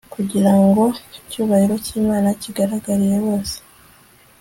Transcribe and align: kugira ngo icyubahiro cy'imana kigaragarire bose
kugira 0.13 0.51
ngo 0.63 0.83
icyubahiro 1.19 1.75
cy'imana 1.85 2.29
kigaragarire 2.41 3.17
bose 3.25 3.55